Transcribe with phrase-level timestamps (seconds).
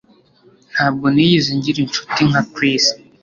[0.73, 2.85] Ntabwo nigeze ngira inshuti nka Chris